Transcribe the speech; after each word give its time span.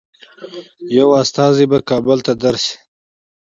یو 0.97 1.09
هیات 1.17 1.57
به 1.69 1.77
کابل 1.89 2.17
ته 2.25 2.33
درسي. 2.43 2.73